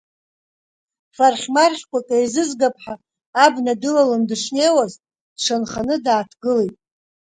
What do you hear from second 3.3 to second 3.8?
абна